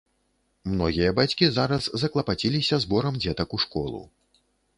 Многія 0.75 1.09
бацькі 1.19 1.49
зараз 1.57 1.83
заклапаціліся 2.05 2.81
зборам 2.87 3.21
дзетак 3.27 3.55
у 3.59 3.61
школу. 3.67 4.01